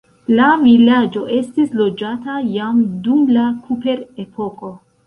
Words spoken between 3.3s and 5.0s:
la kuprepoko.